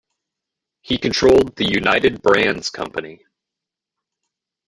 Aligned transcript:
He 0.81 0.97
controlled 0.97 1.55
the 1.57 1.65
United 1.71 2.23
Brands 2.23 2.71
Company. 2.71 3.23